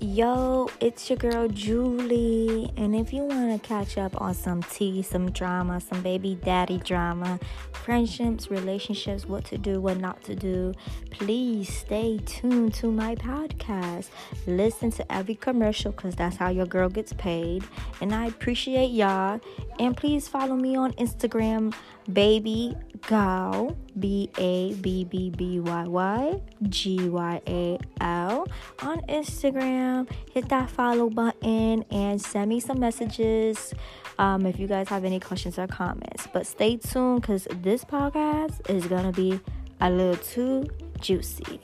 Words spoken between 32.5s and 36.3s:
some messages um, if you guys have any questions or comments.